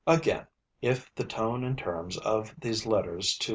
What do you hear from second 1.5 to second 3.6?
and terms of these Letters to M.